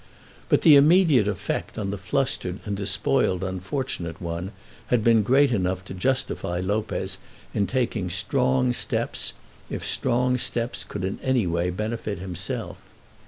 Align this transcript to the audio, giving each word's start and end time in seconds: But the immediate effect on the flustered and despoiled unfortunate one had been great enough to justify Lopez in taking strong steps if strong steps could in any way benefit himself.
But 0.49 0.63
the 0.63 0.75
immediate 0.75 1.27
effect 1.27 1.77
on 1.77 1.91
the 1.91 1.97
flustered 1.99 2.59
and 2.65 2.75
despoiled 2.75 3.43
unfortunate 3.43 4.19
one 4.19 4.51
had 4.87 5.03
been 5.03 5.21
great 5.21 5.51
enough 5.51 5.85
to 5.85 5.93
justify 5.93 6.59
Lopez 6.59 7.19
in 7.53 7.67
taking 7.67 8.09
strong 8.09 8.73
steps 8.73 9.33
if 9.69 9.85
strong 9.85 10.39
steps 10.39 10.83
could 10.83 11.03
in 11.03 11.19
any 11.21 11.45
way 11.45 11.69
benefit 11.69 12.17
himself. 12.17 12.77